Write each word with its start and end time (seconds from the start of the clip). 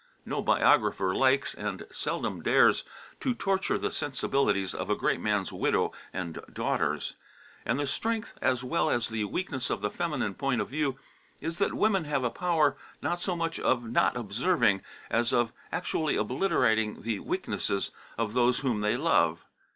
No 0.25 0.41
biographer 0.41 1.13
likes, 1.13 1.53
and 1.53 1.85
seldom 1.91 2.41
dares, 2.41 2.83
to 3.19 3.35
torture 3.35 3.77
the 3.77 3.91
sensibilities 3.91 4.73
of 4.73 4.89
a 4.89 4.95
great 4.95 5.19
man's 5.21 5.51
widow 5.53 5.91
and 6.11 6.39
daughters. 6.51 7.13
And 7.67 7.79
the 7.79 7.85
strength 7.85 8.35
as 8.41 8.63
well 8.63 8.89
as 8.89 9.09
the 9.09 9.25
weakness 9.25 9.69
of 9.69 9.81
the 9.81 9.91
feminine 9.91 10.33
point 10.33 10.59
of 10.59 10.69
view 10.69 10.97
is 11.39 11.59
that 11.59 11.75
women 11.75 12.05
have 12.05 12.23
a 12.23 12.31
power 12.31 12.75
not 13.03 13.21
so 13.21 13.35
much 13.35 13.59
of 13.59 13.83
not 13.87 14.17
observing, 14.17 14.81
as 15.11 15.31
of 15.33 15.53
actually 15.71 16.15
obliterating 16.15 17.03
the 17.03 17.19
weaknesses 17.19 17.91
of 18.17 18.33
those 18.33 18.61
whom 18.61 18.81
they 18.81 18.97
love. 18.97 19.45